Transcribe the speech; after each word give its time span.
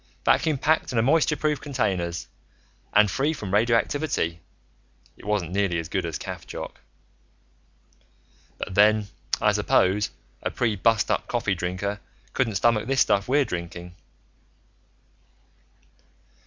Vacuum 0.25 0.57
packed 0.57 0.91
in 0.91 1.05
moisture 1.05 1.35
proof 1.37 1.61
containers, 1.61 2.27
and 2.91 3.11
free 3.11 3.33
from 3.33 3.53
radioactivity. 3.53 4.39
It 5.15 5.25
wasn't 5.25 5.51
nearly 5.51 5.77
as 5.77 5.89
good 5.89 6.07
as 6.07 6.17
caffchoc. 6.17 6.81
"But 8.57 8.73
then, 8.73 9.09
I 9.39 9.51
suppose, 9.51 10.09
a 10.41 10.49
pre 10.49 10.75
bustup 10.75 11.27
coffee 11.27 11.53
drinker 11.53 11.99
couldn't 12.33 12.55
stomach 12.55 12.87
this 12.87 13.01
stuff 13.01 13.27
we're 13.27 13.45
drinking." 13.45 13.93